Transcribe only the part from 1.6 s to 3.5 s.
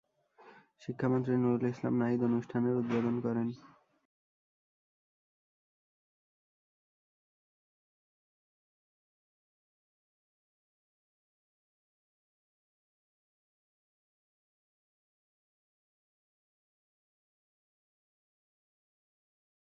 ইসলাম নাহিদ অনুষ্ঠানের উদ্বোধন করেন।